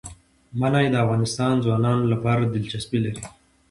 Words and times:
منی 0.59 0.85
د 0.89 0.95
افغان 1.03 1.55
ځوانانو 1.65 2.05
لپاره 2.13 2.43
دلچسپي 2.53 2.99
لري. 3.05 3.23